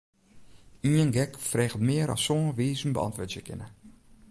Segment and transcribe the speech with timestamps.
[0.91, 3.67] Ien gek freget mear as sân wizen beäntwurdzje kinne.